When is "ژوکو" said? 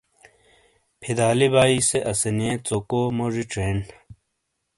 2.67-3.01